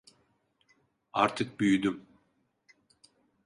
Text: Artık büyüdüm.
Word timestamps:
Artık 1.13 1.59
büyüdüm. 1.59 2.05